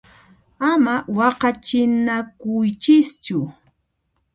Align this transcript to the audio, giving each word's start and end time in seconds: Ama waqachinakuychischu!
Ama 0.71 0.95
waqachinakuychischu! 1.17 3.39